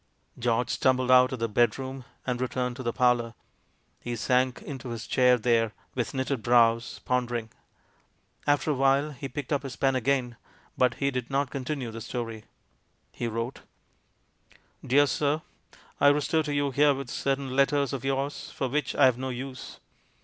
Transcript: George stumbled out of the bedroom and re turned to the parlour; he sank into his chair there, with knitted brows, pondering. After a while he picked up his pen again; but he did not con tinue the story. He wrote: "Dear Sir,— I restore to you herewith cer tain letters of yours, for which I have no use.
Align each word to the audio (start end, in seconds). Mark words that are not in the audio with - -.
George 0.39 0.71
stumbled 0.71 1.11
out 1.11 1.31
of 1.31 1.37
the 1.37 1.47
bedroom 1.47 2.05
and 2.25 2.41
re 2.41 2.47
turned 2.47 2.75
to 2.75 2.81
the 2.81 2.91
parlour; 2.91 3.35
he 3.99 4.15
sank 4.15 4.59
into 4.63 4.89
his 4.89 5.05
chair 5.05 5.37
there, 5.37 5.73
with 5.93 6.15
knitted 6.15 6.41
brows, 6.41 6.99
pondering. 7.05 7.51
After 8.47 8.71
a 8.71 8.73
while 8.73 9.11
he 9.11 9.29
picked 9.29 9.53
up 9.53 9.61
his 9.61 9.75
pen 9.75 9.95
again; 9.95 10.37
but 10.75 10.95
he 10.95 11.11
did 11.11 11.29
not 11.29 11.51
con 11.51 11.65
tinue 11.65 11.91
the 11.91 12.01
story. 12.01 12.45
He 13.11 13.27
wrote: 13.27 13.59
"Dear 14.83 15.05
Sir,— 15.05 15.43
I 16.01 16.07
restore 16.07 16.41
to 16.41 16.51
you 16.51 16.71
herewith 16.71 17.11
cer 17.11 17.35
tain 17.35 17.55
letters 17.55 17.93
of 17.93 18.03
yours, 18.03 18.49
for 18.49 18.67
which 18.67 18.95
I 18.95 19.05
have 19.05 19.19
no 19.19 19.29
use. 19.29 19.77